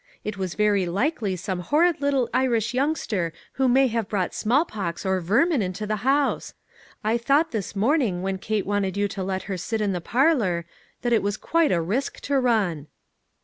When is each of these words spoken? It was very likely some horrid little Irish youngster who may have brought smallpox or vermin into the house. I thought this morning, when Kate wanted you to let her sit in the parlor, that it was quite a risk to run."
It 0.23 0.35
was 0.35 0.55
very 0.55 0.87
likely 0.87 1.35
some 1.35 1.59
horrid 1.59 2.01
little 2.01 2.27
Irish 2.33 2.73
youngster 2.73 3.31
who 3.53 3.67
may 3.67 3.85
have 3.89 4.09
brought 4.09 4.33
smallpox 4.33 5.05
or 5.05 5.19
vermin 5.21 5.61
into 5.61 5.85
the 5.85 5.97
house. 5.97 6.55
I 7.03 7.19
thought 7.19 7.51
this 7.51 7.75
morning, 7.75 8.23
when 8.23 8.39
Kate 8.39 8.65
wanted 8.65 8.97
you 8.97 9.07
to 9.09 9.21
let 9.23 9.43
her 9.43 9.57
sit 9.57 9.79
in 9.79 9.91
the 9.91 10.01
parlor, 10.01 10.65
that 11.03 11.13
it 11.13 11.21
was 11.21 11.37
quite 11.37 11.71
a 11.71 11.79
risk 11.79 12.19
to 12.21 12.39
run." 12.39 12.87